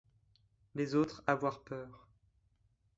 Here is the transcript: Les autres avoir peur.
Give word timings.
Les 0.73 0.95
autres 0.95 1.21
avoir 1.27 1.61
peur. 1.63 2.07